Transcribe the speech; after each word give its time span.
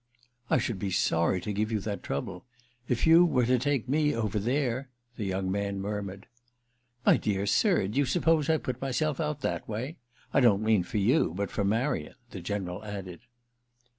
"I 0.49 0.57
should 0.57 0.79
be 0.79 0.89
sorry 0.89 1.39
to 1.41 1.53
give 1.53 1.71
you 1.71 1.79
that 1.81 2.01
trouble. 2.01 2.43
If 2.87 3.05
you 3.05 3.23
were 3.23 3.45
to 3.45 3.59
take 3.59 3.87
me 3.87 4.15
over 4.15 4.39
there—!" 4.39 4.89
the 5.15 5.25
young 5.25 5.51
man 5.51 5.79
murmured. 5.79 6.25
"My 7.05 7.17
dear 7.17 7.45
sir, 7.45 7.87
do 7.87 7.99
you 7.99 8.05
suppose 8.07 8.49
I 8.49 8.57
put 8.57 8.81
myself 8.81 9.19
out 9.19 9.41
that 9.41 9.69
way? 9.69 9.97
I 10.33 10.39
don't 10.39 10.63
mean 10.63 10.81
for 10.81 10.97
you, 10.97 11.35
but 11.37 11.51
for 11.51 11.63
Marian," 11.63 12.15
the 12.31 12.41
General 12.41 12.83
added. 12.83 13.19